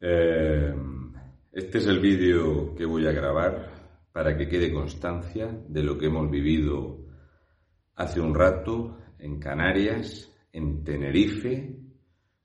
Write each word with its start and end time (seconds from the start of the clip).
Eh, 0.00 0.74
este 1.52 1.78
es 1.78 1.86
el 1.86 2.00
vídeo 2.00 2.74
que 2.74 2.84
voy 2.84 3.06
a 3.06 3.12
grabar 3.12 3.72
para 4.12 4.36
que 4.36 4.48
quede 4.48 4.72
constancia 4.72 5.48
de 5.68 5.82
lo 5.82 5.96
que 5.96 6.06
hemos 6.06 6.30
vivido 6.30 6.98
hace 7.94 8.20
un 8.20 8.34
rato 8.34 8.98
en 9.18 9.38
Canarias, 9.38 10.30
en 10.52 10.84
Tenerife, 10.84 11.76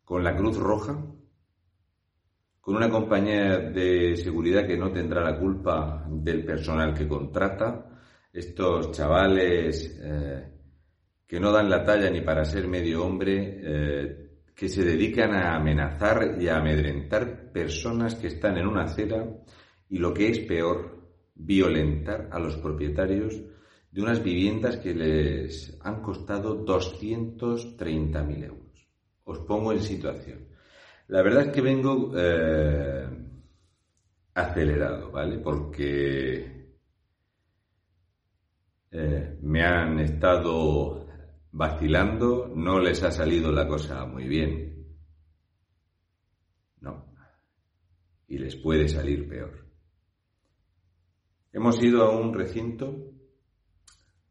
con 0.04 0.24
la 0.24 0.36
Cruz 0.36 0.58
Roja, 0.58 1.06
con 2.62 2.76
una 2.76 2.90
compañía 2.90 3.58
de 3.58 4.16
seguridad 4.16 4.66
que 4.66 4.78
no 4.78 4.92
tendrá 4.92 5.22
la 5.22 5.38
culpa 5.38 6.06
del 6.10 6.46
personal 6.46 6.94
que 6.94 7.08
contrata, 7.08 7.88
estos 8.32 8.92
chavales 8.92 10.00
eh, 10.02 10.52
que 11.28 11.40
no 11.40 11.52
dan 11.52 11.70
la 11.70 11.84
talla 11.84 12.10
ni 12.10 12.22
para 12.22 12.46
ser 12.46 12.68
medio 12.68 13.06
hombre, 13.06 13.60
eh, 13.62 14.31
que 14.56 14.70
se 14.70 14.84
dedican 14.84 15.34
a 15.34 15.56
amenazar 15.56 16.38
y 16.40 16.48
a 16.48 16.58
amedrentar 16.58 17.52
personas 17.52 18.16
que 18.16 18.28
están 18.28 18.58
en 18.58 18.68
una 18.68 18.84
acera 18.84 19.26
y 19.90 19.98
lo 19.98 20.14
que 20.14 20.30
es 20.30 20.40
peor, 20.40 21.02
violentar 21.36 22.30
a 22.32 22.40
los 22.40 22.58
propietarios 22.58 23.42
de 23.92 24.02
unas 24.02 24.24
viviendas 24.24 24.78
que 24.78 24.94
les 24.94 25.78
han 25.82 26.02
costado 26.02 26.66
230.000 26.66 28.44
euros. 28.46 28.88
Os 29.26 29.40
pongo 29.40 29.74
en 29.74 29.82
situación. 29.82 30.48
La 31.08 31.22
verdad 31.22 31.48
es 31.48 31.54
que 31.54 31.62
vengo 31.62 32.12
eh, 32.16 33.06
acelerado, 34.34 35.12
¿vale? 35.12 35.40
Porque 35.40 36.62
eh, 38.92 39.38
me 39.42 39.64
han 39.64 40.00
estado 40.00 41.01
vacilando, 41.52 42.52
no 42.56 42.80
les 42.80 43.04
ha 43.04 43.12
salido 43.12 43.52
la 43.52 43.68
cosa 43.68 44.06
muy 44.06 44.28
bien. 44.28 44.88
No. 46.80 47.14
Y 48.28 48.38
les 48.38 48.56
puede 48.56 48.88
salir 48.88 49.28
peor. 49.28 49.66
Hemos 51.52 51.82
ido 51.84 52.04
a 52.04 52.18
un 52.18 52.34
recinto 52.34 53.12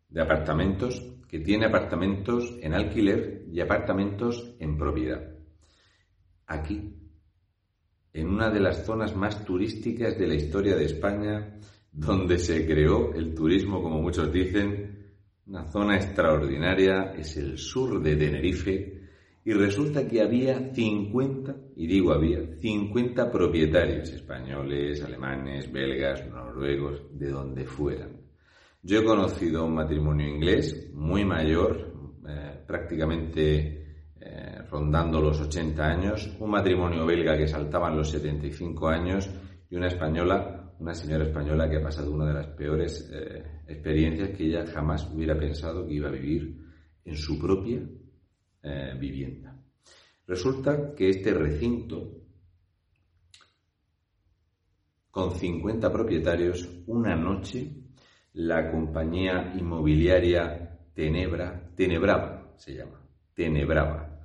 de 0.08 0.22
apartamentos 0.22 1.00
que 1.28 1.38
tiene 1.38 1.66
apartamentos 1.66 2.56
en 2.60 2.74
alquiler 2.74 3.44
y 3.52 3.60
apartamentos 3.60 4.56
en 4.58 4.76
propiedad 4.76 5.40
aquí, 6.50 6.96
en 8.12 8.28
una 8.28 8.50
de 8.50 8.58
las 8.58 8.84
zonas 8.84 9.14
más 9.14 9.44
turísticas 9.44 10.18
de 10.18 10.26
la 10.26 10.34
historia 10.34 10.74
de 10.74 10.84
España, 10.84 11.60
donde 11.92 12.38
se 12.38 12.66
creó 12.66 13.14
el 13.14 13.34
turismo, 13.34 13.80
como 13.80 14.02
muchos 14.02 14.32
dicen, 14.32 14.89
una 15.50 15.64
zona 15.64 15.96
extraordinaria, 15.96 17.12
es 17.18 17.36
el 17.36 17.58
sur 17.58 18.00
de 18.00 18.14
Tenerife, 18.14 19.00
y 19.44 19.52
resulta 19.52 20.06
que 20.06 20.22
había 20.22 20.72
50, 20.72 21.56
y 21.74 21.88
digo 21.88 22.12
había, 22.12 22.38
50 22.60 23.32
propietarios 23.32 24.10
españoles, 24.10 25.02
alemanes, 25.02 25.72
belgas, 25.72 26.24
noruegos, 26.28 27.02
de 27.18 27.30
donde 27.30 27.66
fueran. 27.66 28.20
Yo 28.82 29.00
he 29.00 29.04
conocido 29.04 29.66
un 29.66 29.74
matrimonio 29.74 30.28
inglés 30.28 30.92
muy 30.94 31.24
mayor, 31.24 31.94
eh, 32.28 32.60
prácticamente 32.64 34.06
eh, 34.20 34.62
rondando 34.70 35.20
los 35.20 35.40
80 35.40 35.84
años, 35.84 36.36
un 36.38 36.50
matrimonio 36.50 37.04
belga 37.04 37.36
que 37.36 37.48
saltaban 37.48 37.96
los 37.96 38.08
75 38.10 38.88
años 38.88 39.28
y 39.68 39.74
una 39.74 39.88
española, 39.88 40.59
una 40.80 40.94
señora 40.94 41.26
española 41.26 41.68
que 41.68 41.76
ha 41.76 41.82
pasado 41.82 42.10
una 42.10 42.26
de 42.26 42.32
las 42.32 42.46
peores 42.48 43.08
eh, 43.12 43.62
experiencias 43.68 44.30
que 44.30 44.46
ella 44.46 44.66
jamás 44.66 45.06
hubiera 45.12 45.38
pensado 45.38 45.86
que 45.86 45.94
iba 45.94 46.08
a 46.08 46.12
vivir 46.12 46.56
en 47.04 47.16
su 47.16 47.38
propia 47.38 47.82
eh, 48.62 48.94
vivienda. 48.98 49.54
Resulta 50.26 50.94
que 50.94 51.10
este 51.10 51.34
recinto, 51.34 52.22
con 55.10 55.34
50 55.34 55.92
propietarios, 55.92 56.66
una 56.86 57.14
noche 57.14 57.76
la 58.34 58.70
compañía 58.70 59.52
inmobiliaria 59.58 60.78
Tenebra, 60.94 61.72
Tenebrava 61.74 62.54
se 62.56 62.74
llama, 62.74 63.06
Tenebrava, 63.34 64.18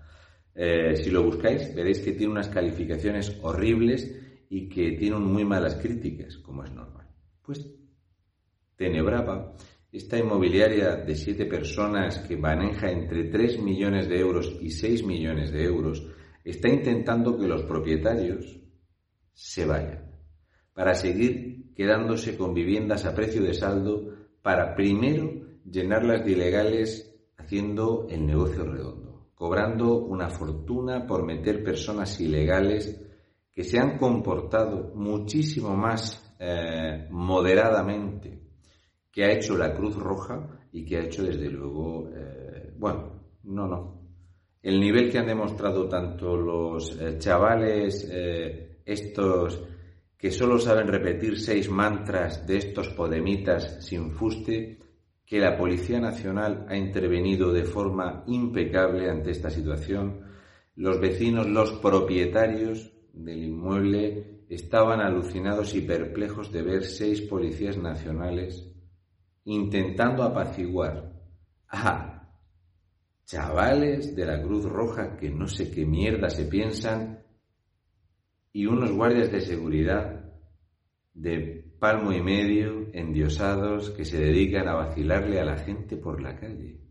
eh, 0.53 0.95
si 0.95 1.09
lo 1.09 1.23
buscáis, 1.23 1.75
veréis 1.75 1.99
que 1.99 2.13
tiene 2.13 2.31
unas 2.31 2.47
calificaciones 2.47 3.37
horribles 3.41 4.24
y 4.55 4.69
que 4.69 4.93
tiene 4.93 5.17
muy 5.17 5.43
malas 5.43 5.75
críticas, 5.75 6.37
como 6.37 6.63
es 6.63 6.71
normal. 6.71 7.05
Pues 7.41 7.75
Tenebrava, 8.77 9.53
esta 9.91 10.17
inmobiliaria 10.17 10.95
de 10.95 11.13
siete 11.13 11.45
personas 11.45 12.19
que 12.19 12.37
maneja 12.37 12.89
entre 12.89 13.25
3 13.25 13.61
millones 13.61 14.07
de 14.07 14.17
euros 14.17 14.57
y 14.61 14.69
6 14.69 15.05
millones 15.05 15.51
de 15.51 15.65
euros, 15.65 16.07
está 16.45 16.69
intentando 16.69 17.37
que 17.37 17.49
los 17.49 17.63
propietarios 17.63 18.61
se 19.33 19.65
vayan 19.65 20.09
para 20.73 20.95
seguir 20.95 21.73
quedándose 21.73 22.37
con 22.37 22.53
viviendas 22.53 23.03
a 23.03 23.13
precio 23.13 23.43
de 23.43 23.53
saldo 23.53 24.07
para 24.41 24.73
primero 24.73 25.33
llenarlas 25.69 26.23
de 26.23 26.31
ilegales 26.31 27.13
haciendo 27.35 28.07
el 28.09 28.25
negocio 28.25 28.63
redondo 28.63 29.05
cobrando 29.35 29.97
una 29.97 30.29
fortuna 30.29 31.05
por 31.05 31.25
meter 31.25 31.61
personas 31.61 32.21
ilegales 32.21 33.04
que 33.55 33.63
se 33.63 33.79
han 33.79 33.97
comportado 33.97 34.91
muchísimo 34.95 35.77
más 35.77 36.35
eh, 36.37 37.07
moderadamente 37.09 38.41
que 39.09 39.23
ha 39.23 39.31
hecho 39.31 39.57
la 39.57 39.73
Cruz 39.73 39.95
Roja 39.95 40.67
y 40.73 40.83
que 40.83 40.97
ha 40.97 41.03
hecho 41.05 41.23
desde 41.23 41.49
luego, 41.49 42.09
eh, 42.13 42.73
bueno, 42.77 43.21
no, 43.43 43.65
no. 43.65 44.01
El 44.61 44.81
nivel 44.81 45.09
que 45.09 45.19
han 45.19 45.27
demostrado 45.27 45.87
tanto 45.87 46.35
los 46.35 46.99
eh, 46.99 47.17
chavales, 47.17 48.11
estos 48.83 49.63
que 50.17 50.31
solo 50.31 50.59
saben 50.59 50.87
repetir 50.87 51.39
seis 51.39 51.69
mantras 51.69 52.45
de 52.45 52.57
estos 52.57 52.89
podemitas 52.89 53.85
sin 53.85 54.11
fuste, 54.11 54.79
que 55.25 55.39
la 55.39 55.55
Policía 55.55 56.01
Nacional 56.01 56.65
ha 56.67 56.75
intervenido 56.75 57.53
de 57.53 57.63
forma 57.63 58.25
impecable 58.27 59.09
ante 59.09 59.31
esta 59.31 59.49
situación. 59.49 60.25
Los 60.75 60.99
vecinos, 60.99 61.47
los 61.47 61.71
propietarios 61.73 62.94
del 63.15 63.43
inmueble 63.43 64.45
estaban 64.49 64.99
alucinados 65.01 65.73
y 65.73 65.81
perplejos 65.81 66.51
de 66.51 66.61
ver 66.61 66.83
seis 66.83 67.21
policías 67.21 67.77
nacionales 67.77 68.71
intentando 69.45 70.23
apaciguar 70.23 71.13
a 71.67 72.29
chavales 73.25 74.15
de 74.15 74.25
la 74.25 74.41
Cruz 74.41 74.65
Roja 74.65 75.17
que 75.17 75.29
no 75.29 75.47
sé 75.47 75.71
qué 75.71 75.85
mierda 75.85 76.29
se 76.29 76.45
piensan 76.45 77.23
y 78.51 78.65
unos 78.65 78.91
guardias 78.91 79.31
de 79.31 79.41
seguridad 79.41 80.33
de 81.13 81.73
palmo 81.79 82.11
y 82.11 82.21
medio, 82.21 82.87
endiosados, 82.93 83.91
que 83.91 84.05
se 84.05 84.19
dedican 84.19 84.67
a 84.67 84.75
vacilarle 84.75 85.39
a 85.39 85.45
la 85.45 85.57
gente 85.57 85.97
por 85.97 86.21
la 86.21 86.35
calle. 86.35 86.81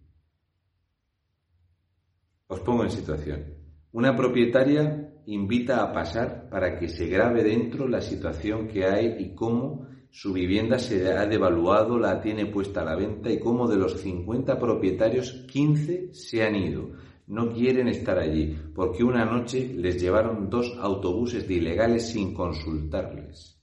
Os 2.47 2.61
pongo 2.61 2.85
en 2.85 2.91
situación. 2.91 3.55
Una 3.93 4.15
propietaria 4.15 5.04
invita 5.27 5.83
a 5.83 5.93
pasar 5.93 6.49
para 6.51 6.79
que 6.79 6.89
se 6.89 7.07
grabe 7.07 7.43
dentro 7.43 7.89
la 7.89 8.01
situación 8.01 8.69
que 8.69 8.85
hay 8.85 9.17
y 9.19 9.35
cómo 9.35 9.87
su 10.11 10.33
vivienda 10.33 10.79
se 10.79 11.11
ha 11.13 11.27
devaluado, 11.27 11.99
la 11.99 12.21
tiene 12.21 12.47
puesta 12.47 12.83
a 12.83 12.85
la 12.85 12.95
venta 12.95 13.31
y 13.31 13.41
cómo 13.41 13.67
de 13.67 13.77
los 13.77 14.01
50 14.01 14.59
propietarios 14.59 15.33
15 15.51 16.15
se 16.15 16.43
han 16.45 16.55
ido. 16.55 16.93
No 17.27 17.53
quieren 17.53 17.89
estar 17.89 18.19
allí 18.19 18.57
porque 18.75 19.03
una 19.03 19.25
noche 19.25 19.73
les 19.75 20.01
llevaron 20.01 20.51
dos 20.51 20.77
autobuses 20.79 21.49
de 21.49 21.55
ilegales 21.55 22.09
sin 22.11 22.33
consultarles. 22.35 23.61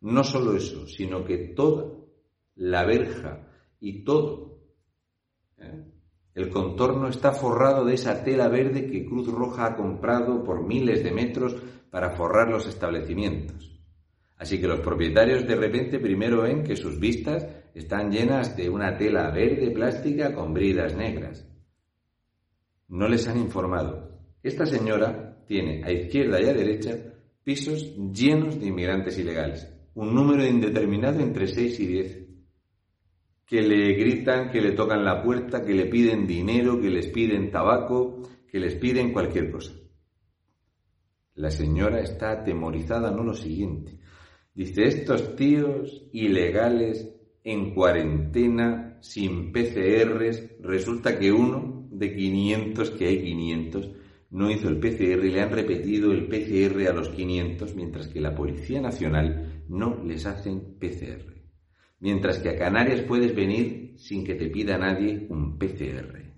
No 0.00 0.24
solo 0.24 0.56
eso, 0.56 0.86
sino 0.86 1.24
que 1.24 1.38
toda 1.54 1.92
la 2.54 2.84
verja 2.84 3.48
y 3.80 4.04
todo 4.04 4.60
¿eh? 5.58 5.84
El 6.34 6.48
contorno 6.48 7.08
está 7.08 7.32
forrado 7.32 7.84
de 7.84 7.94
esa 7.94 8.24
tela 8.24 8.48
verde 8.48 8.86
que 8.86 9.04
Cruz 9.04 9.28
Roja 9.28 9.66
ha 9.66 9.76
comprado 9.76 10.42
por 10.42 10.66
miles 10.66 11.04
de 11.04 11.12
metros 11.12 11.56
para 11.90 12.10
forrar 12.10 12.48
los 12.48 12.66
establecimientos. 12.66 13.70
Así 14.38 14.60
que 14.60 14.66
los 14.66 14.80
propietarios 14.80 15.46
de 15.46 15.54
repente 15.54 15.98
primero 15.98 16.42
ven 16.42 16.64
que 16.64 16.74
sus 16.74 16.98
vistas 16.98 17.46
están 17.74 18.10
llenas 18.10 18.56
de 18.56 18.68
una 18.70 18.96
tela 18.96 19.30
verde 19.30 19.70
plástica 19.70 20.34
con 20.34 20.54
bridas 20.54 20.96
negras. 20.96 21.46
No 22.88 23.08
les 23.08 23.28
han 23.28 23.38
informado. 23.38 24.18
Esta 24.42 24.66
señora 24.66 25.44
tiene 25.46 25.84
a 25.84 25.92
izquierda 25.92 26.40
y 26.40 26.48
a 26.48 26.54
derecha 26.54 26.96
pisos 27.44 27.94
llenos 28.12 28.58
de 28.58 28.66
inmigrantes 28.66 29.18
ilegales. 29.18 29.68
Un 29.94 30.14
número 30.14 30.44
indeterminado 30.46 31.20
entre 31.20 31.46
6 31.46 31.80
y 31.80 31.86
10. 31.86 32.21
Que 33.52 33.60
le 33.60 33.92
gritan, 33.92 34.50
que 34.50 34.62
le 34.62 34.72
tocan 34.72 35.04
la 35.04 35.22
puerta, 35.22 35.62
que 35.62 35.74
le 35.74 35.84
piden 35.84 36.26
dinero, 36.26 36.80
que 36.80 36.88
les 36.88 37.08
piden 37.08 37.50
tabaco, 37.50 38.22
que 38.50 38.58
les 38.58 38.76
piden 38.76 39.12
cualquier 39.12 39.50
cosa. 39.50 39.72
La 41.34 41.50
señora 41.50 42.00
está 42.00 42.30
atemorizada, 42.30 43.10
no 43.10 43.22
lo 43.22 43.34
siguiente. 43.34 43.98
Dice, 44.54 44.84
estos 44.84 45.36
tíos 45.36 46.08
ilegales 46.14 47.14
en 47.44 47.74
cuarentena, 47.74 48.96
sin 49.02 49.52
PCRs, 49.52 50.60
resulta 50.60 51.18
que 51.18 51.30
uno 51.30 51.88
de 51.90 52.16
500, 52.16 52.90
que 52.92 53.06
hay 53.06 53.22
500, 53.22 53.90
no 54.30 54.50
hizo 54.50 54.70
el 54.70 54.80
PCR 54.80 55.26
y 55.26 55.30
le 55.30 55.42
han 55.42 55.50
repetido 55.50 56.10
el 56.10 56.26
PCR 56.26 56.88
a 56.88 56.94
los 56.94 57.10
500, 57.10 57.74
mientras 57.74 58.08
que 58.08 58.22
la 58.22 58.34
Policía 58.34 58.80
Nacional 58.80 59.62
no 59.68 60.02
les 60.02 60.24
hacen 60.24 60.78
PCR. 60.80 61.41
Mientras 62.02 62.38
que 62.38 62.50
a 62.50 62.58
Canarias 62.58 63.00
puedes 63.00 63.34
venir 63.34 63.94
sin 63.96 64.22
que 64.24 64.34
te 64.34 64.50
pida 64.50 64.76
nadie 64.76 65.26
un 65.30 65.58
PCR. 65.58 66.34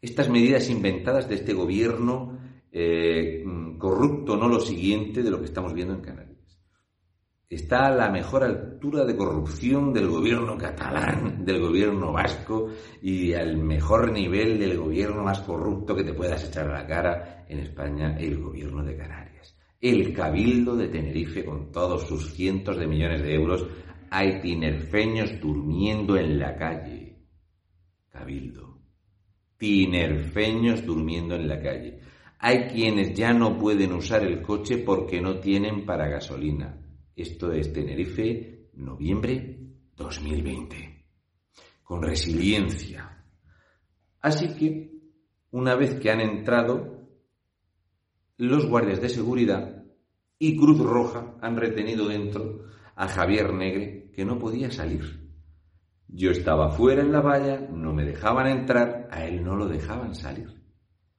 Estas 0.00 0.30
medidas 0.30 0.70
inventadas 0.70 1.28
de 1.28 1.34
este 1.34 1.52
gobierno 1.52 2.38
eh, 2.72 3.44
corrupto, 3.76 4.36
no 4.36 4.48
lo 4.48 4.60
siguiente 4.60 5.22
de 5.22 5.30
lo 5.30 5.40
que 5.40 5.46
estamos 5.46 5.74
viendo 5.74 5.92
en 5.92 6.00
Canarias 6.00 6.34
está 7.54 7.86
a 7.86 7.94
la 7.94 8.10
mejor 8.10 8.44
altura 8.44 9.04
de 9.04 9.16
corrupción 9.16 9.92
del 9.92 10.08
gobierno 10.08 10.58
catalán, 10.58 11.44
del 11.44 11.60
gobierno 11.60 12.12
vasco 12.12 12.68
y 13.02 13.32
al 13.32 13.56
mejor 13.58 14.12
nivel 14.12 14.58
del 14.58 14.78
gobierno 14.78 15.22
más 15.22 15.40
corrupto 15.40 15.94
que 15.94 16.04
te 16.04 16.14
puedas 16.14 16.44
echar 16.44 16.68
a 16.68 16.80
la 16.80 16.86
cara 16.86 17.44
en 17.48 17.60
España, 17.60 18.16
el 18.18 18.38
gobierno 18.40 18.82
de 18.82 18.96
Canarias. 18.96 19.56
El 19.80 20.14
cabildo 20.14 20.76
de 20.76 20.88
Tenerife 20.88 21.44
con 21.44 21.70
todos 21.70 22.06
sus 22.06 22.32
cientos 22.32 22.78
de 22.78 22.86
millones 22.86 23.22
de 23.22 23.34
euros, 23.34 23.66
hay 24.10 24.40
tinerfeños 24.40 25.40
durmiendo 25.40 26.16
en 26.16 26.38
la 26.38 26.56
calle. 26.56 27.18
Cabildo. 28.10 28.80
Tinerfeños 29.56 30.84
durmiendo 30.84 31.34
en 31.34 31.48
la 31.48 31.60
calle. 31.60 32.00
Hay 32.38 32.66
quienes 32.68 33.14
ya 33.14 33.32
no 33.32 33.58
pueden 33.58 33.92
usar 33.92 34.24
el 34.24 34.42
coche 34.42 34.78
porque 34.78 35.20
no 35.20 35.38
tienen 35.40 35.84
para 35.86 36.08
gasolina 36.08 36.80
esto 37.16 37.52
es 37.52 37.72
Tenerife, 37.72 38.70
noviembre 38.74 39.60
2020. 39.96 41.04
Con 41.84 42.02
resiliencia. 42.02 43.24
Así 44.20 44.56
que, 44.56 44.90
una 45.52 45.76
vez 45.76 45.94
que 46.00 46.10
han 46.10 46.20
entrado, 46.20 47.08
los 48.38 48.66
guardias 48.66 49.00
de 49.00 49.10
seguridad 49.10 49.84
y 50.40 50.56
Cruz 50.56 50.80
Roja 50.80 51.36
han 51.40 51.56
retenido 51.56 52.08
dentro 52.08 52.64
a 52.96 53.08
Javier 53.08 53.52
Negre, 53.52 54.10
que 54.14 54.24
no 54.24 54.38
podía 54.38 54.70
salir. 54.70 55.24
Yo 56.08 56.30
estaba 56.30 56.70
fuera 56.70 57.02
en 57.02 57.12
la 57.12 57.20
valla, 57.20 57.66
no 57.70 57.92
me 57.92 58.04
dejaban 58.04 58.46
entrar, 58.46 59.08
a 59.10 59.24
él 59.24 59.42
no 59.42 59.56
lo 59.56 59.66
dejaban 59.66 60.14
salir. 60.14 60.48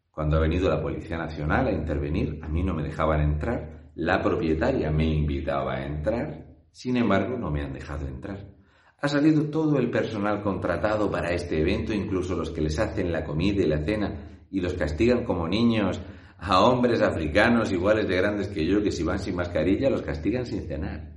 Cuando 0.09 0.37
ha 0.37 0.39
venido 0.39 0.69
la 0.69 0.81
Policía 0.81 1.17
Nacional 1.17 1.67
a 1.67 1.71
intervenir, 1.73 2.39
a 2.41 2.47
mí 2.47 2.63
no 2.63 2.73
me 2.73 2.83
dejaban 2.83 3.19
entrar, 3.19 3.91
la 3.95 4.21
propietaria 4.21 4.89
me 4.91 5.05
invitaba 5.05 5.75
a 5.75 5.85
entrar, 5.85 6.45
sin 6.71 6.95
embargo 6.95 7.37
no 7.37 7.51
me 7.51 7.61
han 7.61 7.73
dejado 7.73 8.07
entrar. 8.07 8.55
Ha 9.01 9.07
salido 9.09 9.49
todo 9.49 9.77
el 9.77 9.91
personal 9.91 10.41
contratado 10.41 11.11
para 11.11 11.31
este 11.31 11.59
evento, 11.59 11.93
incluso 11.93 12.35
los 12.35 12.49
que 12.51 12.61
les 12.61 12.79
hacen 12.79 13.11
la 13.11 13.25
comida 13.25 13.61
y 13.61 13.67
la 13.67 13.83
cena 13.83 14.45
y 14.49 14.61
los 14.61 14.73
castigan 14.73 15.25
como 15.25 15.47
niños 15.47 15.99
a 16.37 16.61
hombres 16.61 17.01
africanos 17.01 17.71
iguales 17.71 18.07
de 18.07 18.15
grandes 18.15 18.47
que 18.47 18.65
yo 18.65 18.81
que 18.81 18.91
si 18.91 19.03
van 19.03 19.19
sin 19.19 19.35
mascarilla 19.35 19.89
los 19.89 20.01
castigan 20.01 20.45
sin 20.45 20.67
cenar. 20.67 21.14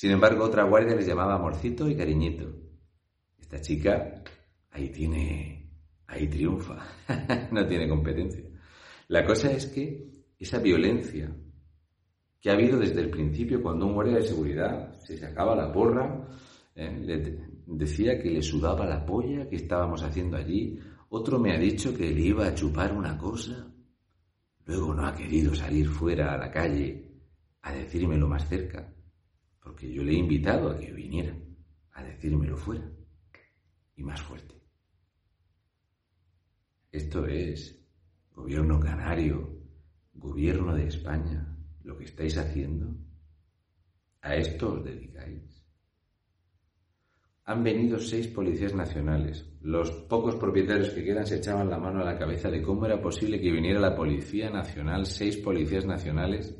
Sin 0.00 0.12
embargo, 0.12 0.44
otra 0.44 0.64
guardia 0.64 0.96
les 0.96 1.06
llamaba 1.06 1.34
amorcito 1.34 1.86
y 1.86 1.94
cariñito. 1.94 2.50
Esta 3.38 3.60
chica 3.60 4.24
ahí 4.70 4.88
tiene, 4.88 5.74
ahí 6.06 6.26
triunfa, 6.26 6.78
no 7.52 7.66
tiene 7.66 7.86
competencia. 7.86 8.46
La 9.08 9.26
cosa 9.26 9.52
es 9.52 9.66
que 9.66 10.10
esa 10.38 10.58
violencia 10.58 11.30
que 12.40 12.48
ha 12.48 12.54
habido 12.54 12.78
desde 12.78 13.02
el 13.02 13.10
principio 13.10 13.60
cuando 13.60 13.84
un 13.84 13.92
guardia 13.92 14.16
de 14.16 14.22
seguridad 14.22 14.98
se 15.00 15.18
sacaba 15.18 15.54
la 15.54 15.70
porra, 15.70 16.26
eh, 16.74 16.98
le 16.98 17.38
decía 17.66 18.18
que 18.18 18.30
le 18.30 18.40
sudaba 18.40 18.86
la 18.86 19.04
polla 19.04 19.50
que 19.50 19.56
estábamos 19.56 20.02
haciendo 20.02 20.38
allí, 20.38 20.78
otro 21.10 21.38
me 21.38 21.54
ha 21.54 21.58
dicho 21.58 21.94
que 21.94 22.10
le 22.10 22.22
iba 22.22 22.46
a 22.46 22.54
chupar 22.54 22.94
una 22.94 23.18
cosa, 23.18 23.70
luego 24.64 24.94
no 24.94 25.06
ha 25.06 25.14
querido 25.14 25.54
salir 25.54 25.88
fuera 25.88 26.32
a 26.32 26.38
la 26.38 26.50
calle 26.50 27.04
a 27.60 27.74
decírmelo 27.74 28.26
más 28.26 28.48
cerca, 28.48 28.94
porque 29.62 29.92
yo 29.92 30.02
le 30.02 30.12
he 30.12 30.18
invitado 30.18 30.70
a 30.70 30.78
que 30.78 30.92
viniera 30.92 31.36
a 31.92 32.02
decírmelo 32.02 32.56
fuera 32.56 32.90
y 33.96 34.02
más 34.02 34.20
fuerte. 34.22 34.54
Esto 36.90 37.26
es 37.26 37.80
gobierno 38.32 38.80
canario, 38.80 39.60
gobierno 40.14 40.74
de 40.74 40.86
España, 40.86 41.56
lo 41.84 41.96
que 41.96 42.04
estáis 42.04 42.36
haciendo? 42.36 42.96
¿A 44.22 44.34
esto 44.34 44.74
os 44.74 44.84
dedicáis? 44.84 45.64
Han 47.44 47.64
venido 47.64 47.98
seis 47.98 48.28
policías 48.28 48.74
nacionales. 48.74 49.50
Los 49.60 49.90
pocos 49.90 50.36
propietarios 50.36 50.90
que 50.90 51.02
quedan 51.02 51.26
se 51.26 51.36
echaban 51.36 51.70
la 51.70 51.78
mano 51.78 52.00
a 52.00 52.04
la 52.04 52.18
cabeza 52.18 52.50
de 52.50 52.62
cómo 52.62 52.86
era 52.86 53.00
posible 53.00 53.40
que 53.40 53.50
viniera 53.50 53.80
la 53.80 53.96
Policía 53.96 54.50
Nacional, 54.50 55.06
seis 55.06 55.36
policías 55.38 55.84
nacionales, 55.84 56.56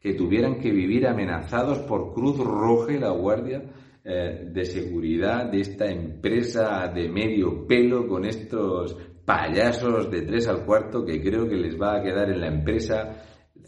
que 0.00 0.14
tuvieran 0.14 0.58
que 0.58 0.70
vivir 0.70 1.06
amenazados 1.06 1.78
por 1.80 2.12
Cruz 2.12 2.38
Roja 2.38 2.92
y 2.92 2.98
la 2.98 3.10
Guardia 3.10 3.62
eh, 4.04 4.48
de 4.52 4.64
Seguridad 4.64 5.50
de 5.50 5.60
esta 5.60 5.86
empresa 5.86 6.88
de 6.88 7.08
medio 7.08 7.66
pelo 7.66 8.06
con 8.06 8.24
estos 8.24 8.96
payasos 9.24 10.10
de 10.10 10.22
tres 10.22 10.48
al 10.48 10.64
cuarto 10.64 11.04
que 11.04 11.20
creo 11.20 11.48
que 11.48 11.56
les 11.56 11.78
va 11.80 11.96
a 11.96 12.02
quedar 12.02 12.30
en 12.30 12.40
la 12.40 12.46
empresa 12.46 13.22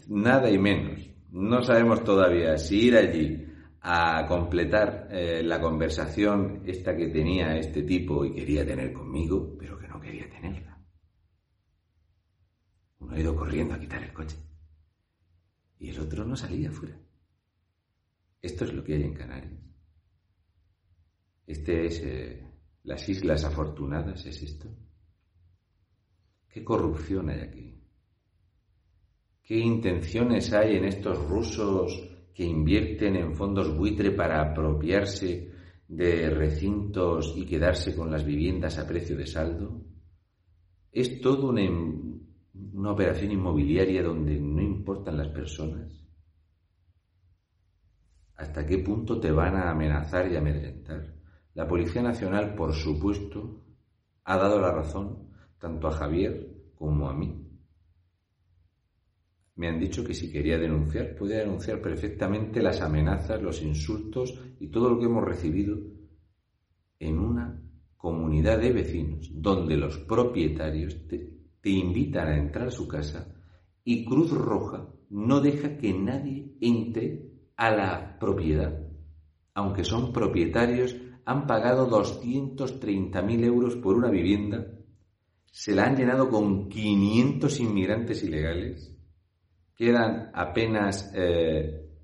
nada 0.07 0.49
y 0.49 0.57
menos. 0.57 1.09
No 1.31 1.61
sabemos 1.61 2.03
todavía 2.03 2.57
si 2.57 2.87
ir 2.87 2.97
allí 2.97 3.45
a 3.81 4.25
completar 4.27 5.07
eh, 5.11 5.43
la 5.43 5.59
conversación 5.59 6.63
esta 6.65 6.95
que 6.95 7.07
tenía 7.07 7.57
este 7.57 7.83
tipo 7.83 8.23
y 8.23 8.33
quería 8.33 8.65
tener 8.65 8.93
conmigo, 8.93 9.55
pero 9.59 9.77
que 9.77 9.87
no 9.87 9.99
quería 9.99 10.29
tenerla. 10.29 10.77
Uno 12.99 13.15
ha 13.15 13.19
ido 13.19 13.35
corriendo 13.35 13.73
a 13.73 13.79
quitar 13.79 14.03
el 14.03 14.13
coche 14.13 14.37
y 15.81 15.89
el 15.89 15.99
otro 15.99 16.23
no 16.23 16.35
salía 16.35 16.71
fuera. 16.71 16.95
Esto 18.39 18.65
es 18.65 18.73
lo 18.73 18.83
que 18.83 18.93
hay 18.93 19.01
en 19.01 19.15
Canarias. 19.15 19.59
Este 21.47 21.87
es 21.87 21.99
eh, 22.03 22.47
las 22.83 23.09
Islas 23.09 23.43
Afortunadas, 23.45 24.23
¿es 24.27 24.43
esto? 24.43 24.69
¿Qué 26.47 26.63
corrupción 26.63 27.29
hay 27.29 27.39
aquí? 27.39 27.83
¿Qué 29.41 29.57
intenciones 29.57 30.53
hay 30.53 30.75
en 30.75 30.85
estos 30.85 31.17
rusos 31.27 31.99
que 32.31 32.43
invierten 32.43 33.15
en 33.15 33.33
fondos 33.33 33.75
buitre 33.75 34.11
para 34.11 34.51
apropiarse 34.51 35.51
de 35.87 36.29
recintos 36.29 37.33
y 37.35 37.43
quedarse 37.43 37.95
con 37.95 38.11
las 38.11 38.23
viviendas 38.23 38.77
a 38.77 38.87
precio 38.87 39.17
de 39.17 39.25
saldo? 39.25 39.83
¿Es 40.91 41.19
todo 41.21 41.49
una, 41.49 41.63
una 42.53 42.91
operación 42.91 43.31
inmobiliaria 43.31 44.03
donde 44.03 44.39
no 44.39 44.61
importan 44.61 45.17
las 45.17 45.29
personas? 45.29 46.01
¿Hasta 48.35 48.65
qué 48.65 48.79
punto 48.79 49.19
te 49.19 49.31
van 49.31 49.55
a 49.55 49.69
amenazar 49.69 50.31
y 50.31 50.35
amedrentar? 50.35 51.13
La 51.53 51.67
Policía 51.67 52.01
Nacional, 52.01 52.55
por 52.55 52.73
supuesto, 52.73 53.63
ha 54.23 54.37
dado 54.37 54.59
la 54.59 54.71
razón 54.71 55.29
tanto 55.59 55.87
a 55.87 55.91
Javier 55.91 56.73
como 56.75 57.09
a 57.09 57.13
mí. 57.13 57.47
Me 59.55 59.67
han 59.67 59.79
dicho 59.79 60.03
que 60.03 60.13
si 60.13 60.31
quería 60.31 60.57
denunciar, 60.57 61.15
puede 61.15 61.37
denunciar 61.37 61.81
perfectamente 61.81 62.63
las 62.63 62.81
amenazas, 62.81 63.41
los 63.41 63.61
insultos 63.61 64.39
y 64.59 64.69
todo 64.69 64.89
lo 64.89 64.99
que 64.99 65.05
hemos 65.05 65.23
recibido 65.23 65.77
en 66.97 67.19
una 67.19 67.61
comunidad 67.97 68.59
de 68.59 68.71
vecinos 68.71 69.29
donde 69.31 69.77
los 69.77 69.99
propietarios 69.99 70.97
te 71.61 71.69
invitan 71.69 72.27
a 72.27 72.37
entrar 72.37 72.67
a 72.67 72.71
su 72.71 72.87
casa 72.87 73.33
y 73.83 74.05
Cruz 74.05 74.31
Roja 74.31 74.87
no 75.09 75.41
deja 75.41 75.77
que 75.77 75.93
nadie 75.93 76.55
entre 76.61 77.31
a 77.55 77.71
la 77.71 78.17
propiedad. 78.19 78.87
Aunque 79.53 79.83
son 79.83 80.13
propietarios, 80.13 80.95
han 81.25 81.45
pagado 81.45 81.89
230.000 81.89 83.43
euros 83.43 83.75
por 83.75 83.95
una 83.95 84.09
vivienda 84.09 84.65
se 85.51 85.75
la 85.75 85.83
han 85.83 85.97
llenado 85.97 86.29
con 86.29 86.69
500 86.69 87.59
inmigrantes 87.59 88.23
ilegales, 88.23 88.95
quedan 89.75 90.31
apenas 90.33 91.11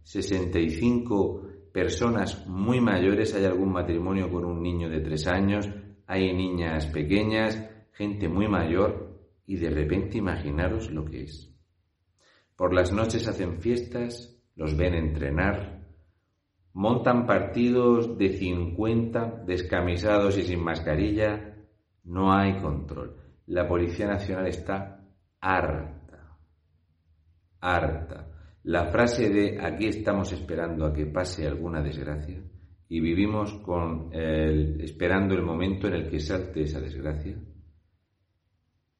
65 0.03 1.41
eh, 1.41 1.71
personas 1.71 2.45
muy 2.45 2.81
mayores, 2.81 3.33
hay 3.33 3.45
algún 3.45 3.71
matrimonio 3.71 4.29
con 4.29 4.43
un 4.43 4.61
niño 4.61 4.89
de 4.89 4.99
tres 4.99 5.27
años, 5.27 5.69
hay 6.05 6.33
niñas 6.33 6.87
pequeñas, 6.87 7.63
gente 7.93 8.27
muy 8.27 8.49
mayor, 8.49 9.06
y 9.47 9.55
de 9.55 9.71
repente 9.71 10.19
imaginaros 10.19 10.91
lo 10.91 11.05
que 11.05 11.23
es. 11.23 11.51
Por 12.55 12.73
las 12.73 12.91
noches 12.91 13.27
hacen 13.27 13.59
fiestas, 13.61 14.39
los 14.55 14.77
ven 14.77 14.93
entrenar, 14.93 15.87
montan 16.73 17.25
partidos 17.25 18.17
de 18.17 18.29
50 18.29 19.43
descamisados 19.45 20.37
y 20.37 20.43
sin 20.43 20.63
mascarilla, 20.63 21.55
no 22.03 22.33
hay 22.33 22.59
control. 22.59 23.15
La 23.47 23.67
Policía 23.67 24.07
Nacional 24.07 24.47
está 24.47 25.03
harta, 25.39 26.37
harta. 27.61 28.31
La 28.63 28.87
frase 28.87 29.29
de 29.29 29.59
aquí 29.61 29.87
estamos 29.87 30.33
esperando 30.33 30.85
a 30.85 30.93
que 30.93 31.05
pase 31.05 31.47
alguna 31.47 31.81
desgracia 31.81 32.43
y 32.89 32.99
vivimos 32.99 33.53
con 33.59 34.09
esperando 34.13 35.35
el 35.35 35.43
momento 35.43 35.87
en 35.87 35.93
el 35.93 36.09
que 36.09 36.19
salte 36.19 36.63
esa 36.63 36.81
desgracia. 36.81 37.37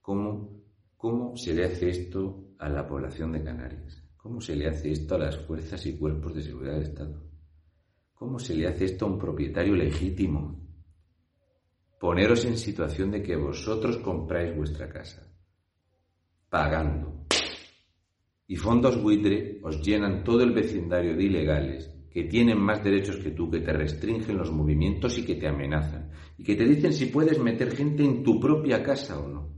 ¿Cómo, 0.08 0.64
¿Cómo 0.96 1.36
se 1.36 1.54
le 1.54 1.66
hace 1.66 1.90
esto 1.90 2.54
a 2.60 2.70
la 2.70 2.88
población 2.88 3.34
de 3.34 3.44
Canarias? 3.44 4.02
¿Cómo 4.16 4.40
se 4.40 4.56
le 4.56 4.70
hace 4.70 4.90
esto 4.90 5.16
a 5.16 5.18
las 5.18 5.36
fuerzas 5.36 5.86
y 5.86 5.98
cuerpos 5.98 6.34
de 6.34 6.44
seguridad 6.44 6.76
del 6.76 6.84
Estado? 6.84 7.24
¿Cómo 8.14 8.40
se 8.40 8.56
le 8.56 8.70
hace 8.70 8.86
esto 8.86 9.04
a 9.04 9.10
un 9.10 9.20
propietario 9.20 9.76
legítimo? 9.76 10.66
Poneros 12.00 12.46
en 12.46 12.58
situación 12.58 13.12
de 13.12 13.22
que 13.22 13.36
vosotros 13.36 13.98
compráis 13.98 14.56
vuestra 14.56 14.88
casa, 14.88 15.30
pagando, 16.50 17.26
y 18.48 18.56
fondos 18.56 19.04
buitre 19.04 19.60
os 19.62 19.86
llenan 19.86 20.24
todo 20.24 20.42
el 20.42 20.54
vecindario 20.54 21.18
de 21.18 21.24
ilegales 21.26 21.94
que 22.10 22.24
tienen 22.24 22.62
más 22.62 22.82
derechos 22.82 23.18
que 23.18 23.32
tú, 23.32 23.52
que 23.52 23.60
te 23.60 23.74
restringen 23.74 24.38
los 24.38 24.54
movimientos 24.54 25.18
y 25.18 25.26
que 25.26 25.36
te 25.36 25.50
amenazan, 25.50 26.12
y 26.38 26.46
que 26.46 26.56
te 26.56 26.64
dicen 26.64 26.94
si 26.94 27.08
puedes 27.08 27.38
meter 27.40 27.76
gente 27.76 28.06
en 28.06 28.24
tu 28.24 28.40
propia 28.40 28.82
casa 28.82 29.20
o 29.20 29.28
no. 29.28 29.57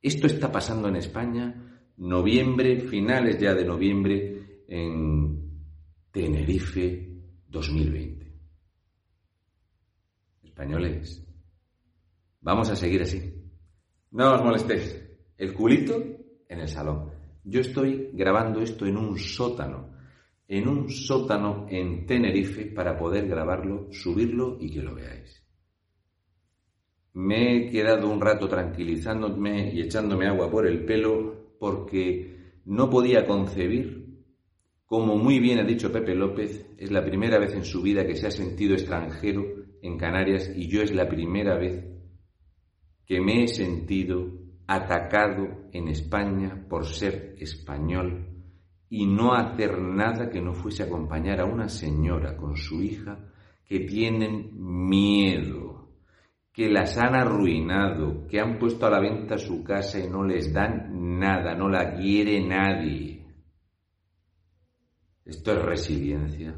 Esto 0.00 0.26
está 0.26 0.50
pasando 0.52 0.88
en 0.88 0.96
España, 0.96 1.82
noviembre, 1.96 2.80
finales 2.80 3.38
ya 3.38 3.54
de 3.54 3.64
noviembre, 3.64 4.64
en 4.68 5.64
Tenerife 6.10 7.08
2020. 7.48 8.32
Españoles, 10.42 11.26
vamos 12.40 12.70
a 12.70 12.76
seguir 12.76 13.02
así. 13.02 13.34
No 14.10 14.34
os 14.34 14.42
molestéis. 14.42 15.04
El 15.36 15.52
culito 15.54 15.94
en 16.48 16.60
el 16.60 16.68
salón. 16.68 17.10
Yo 17.44 17.60
estoy 17.60 18.10
grabando 18.12 18.60
esto 18.60 18.86
en 18.86 18.96
un 18.96 19.18
sótano, 19.18 19.94
en 20.46 20.68
un 20.68 20.90
sótano 20.90 21.66
en 21.68 22.06
Tenerife 22.06 22.66
para 22.66 22.98
poder 22.98 23.28
grabarlo, 23.28 23.88
subirlo 23.92 24.58
y 24.60 24.70
que 24.70 24.82
lo 24.82 24.94
veáis. 24.94 25.37
Me 27.18 27.56
he 27.56 27.68
quedado 27.68 28.08
un 28.08 28.20
rato 28.20 28.48
tranquilizándome 28.48 29.74
y 29.74 29.80
echándome 29.80 30.28
agua 30.28 30.48
por 30.48 30.68
el 30.68 30.84
pelo 30.84 31.56
porque 31.58 32.60
no 32.64 32.88
podía 32.88 33.26
concebir, 33.26 34.22
como 34.86 35.16
muy 35.16 35.40
bien 35.40 35.58
ha 35.58 35.64
dicho 35.64 35.90
Pepe 35.90 36.14
López, 36.14 36.64
es 36.78 36.92
la 36.92 37.04
primera 37.04 37.40
vez 37.40 37.54
en 37.54 37.64
su 37.64 37.82
vida 37.82 38.06
que 38.06 38.14
se 38.14 38.28
ha 38.28 38.30
sentido 38.30 38.74
extranjero 38.74 39.42
en 39.82 39.98
Canarias 39.98 40.48
y 40.54 40.68
yo 40.68 40.80
es 40.80 40.94
la 40.94 41.08
primera 41.08 41.58
vez 41.58 41.84
que 43.04 43.20
me 43.20 43.42
he 43.42 43.48
sentido 43.48 44.38
atacado 44.68 45.70
en 45.72 45.88
España 45.88 46.66
por 46.68 46.86
ser 46.86 47.34
español 47.40 48.28
y 48.90 49.06
no 49.06 49.34
hacer 49.34 49.76
nada 49.80 50.30
que 50.30 50.40
no 50.40 50.54
fuese 50.54 50.84
acompañar 50.84 51.40
a 51.40 51.46
una 51.46 51.68
señora 51.68 52.36
con 52.36 52.56
su 52.56 52.80
hija 52.80 53.18
que 53.64 53.80
tienen 53.80 54.50
miedo, 54.54 55.67
que 56.52 56.68
las 56.68 56.96
han 56.98 57.14
arruinado, 57.14 58.26
que 58.26 58.40
han 58.40 58.58
puesto 58.58 58.86
a 58.86 58.90
la 58.90 59.00
venta 59.00 59.38
su 59.38 59.62
casa 59.62 59.98
y 59.98 60.08
no 60.08 60.24
les 60.24 60.52
dan 60.52 61.18
nada, 61.18 61.54
no 61.54 61.68
la 61.68 61.94
quiere 61.94 62.44
nadie. 62.46 63.24
Esto 65.24 65.52
es 65.52 65.62
resiliencia. 65.62 66.54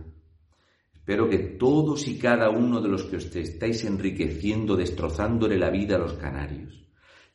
Espero 0.94 1.28
que 1.28 1.38
todos 1.38 2.06
y 2.06 2.18
cada 2.18 2.50
uno 2.50 2.80
de 2.80 2.88
los 2.88 3.04
que 3.04 3.16
os 3.16 3.34
estáis 3.34 3.84
enriqueciendo, 3.84 4.76
destrozándole 4.76 5.58
la 5.58 5.70
vida 5.70 5.96
a 5.96 5.98
los 5.98 6.12
canarios, 6.12 6.86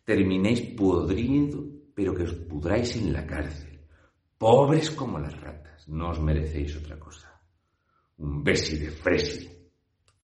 terminéis 0.05 0.61
podriendo, 0.61 1.65
pero 1.93 2.15
que 2.15 2.23
os 2.23 2.33
pudráis 2.33 2.95
en 2.95 3.11
la 3.11 3.25
cárcel. 3.25 3.81
Pobres 4.37 4.91
como 4.91 5.19
las 5.19 5.39
ratas, 5.41 5.87
no 5.89 6.09
os 6.09 6.21
merecéis 6.21 6.77
otra 6.77 6.97
cosa. 6.99 7.41
Un 8.17 8.43
besi 8.43 8.77
de 8.77 8.91
fresi. 8.91 9.54